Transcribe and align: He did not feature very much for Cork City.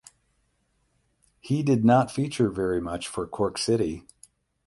He 1.41 1.61
did 1.61 1.85
not 1.85 2.09
feature 2.09 2.49
very 2.49 2.81
much 2.81 3.07
for 3.07 3.27
Cork 3.27 3.59
City. 3.59 4.07